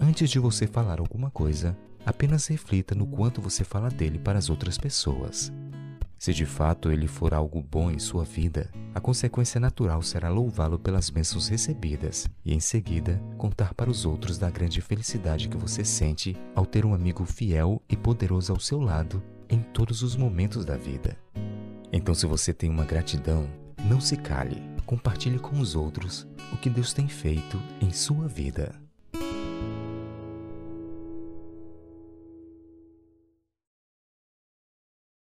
Antes 0.00 0.30
de 0.30 0.38
você 0.38 0.68
falar 0.68 1.00
alguma 1.00 1.32
coisa, 1.32 1.76
apenas 2.06 2.46
reflita 2.46 2.94
no 2.94 3.08
quanto 3.08 3.42
você 3.42 3.64
fala 3.64 3.90
dele 3.90 4.20
para 4.20 4.38
as 4.38 4.48
outras 4.48 4.78
pessoas. 4.78 5.52
Se 6.16 6.32
de 6.32 6.46
fato 6.46 6.92
ele 6.92 7.08
for 7.08 7.34
algo 7.34 7.60
bom 7.60 7.90
em 7.90 7.98
sua 7.98 8.24
vida, 8.24 8.70
a 8.94 9.00
consequência 9.00 9.60
natural 9.60 10.00
será 10.00 10.28
louvá-lo 10.28 10.78
pelas 10.78 11.10
bênçãos 11.10 11.48
recebidas 11.48 12.28
e, 12.44 12.54
em 12.54 12.60
seguida, 12.60 13.20
contar 13.36 13.74
para 13.74 13.90
os 13.90 14.04
outros 14.04 14.38
da 14.38 14.48
grande 14.48 14.80
felicidade 14.80 15.48
que 15.48 15.56
você 15.56 15.84
sente 15.84 16.36
ao 16.54 16.64
ter 16.64 16.86
um 16.86 16.94
amigo 16.94 17.24
fiel 17.24 17.82
e 17.88 17.96
poderoso 17.96 18.52
ao 18.52 18.60
seu 18.60 18.80
lado 18.80 19.20
em 19.48 19.60
todos 19.60 20.02
os 20.02 20.14
momentos 20.14 20.64
da 20.64 20.76
vida. 20.76 21.16
Então, 21.92 22.14
se 22.14 22.26
você 22.26 22.52
tem 22.52 22.70
uma 22.70 22.84
gratidão, 22.84 23.48
não 23.84 24.00
se 24.00 24.16
cale, 24.16 24.62
compartilhe 24.88 25.38
com 25.38 25.60
os 25.60 25.74
outros 25.76 26.26
o 26.50 26.56
que 26.56 26.70
Deus 26.70 26.94
tem 26.94 27.06
feito 27.06 27.60
em 27.78 27.92
sua 27.92 28.26
vida. 28.26 28.87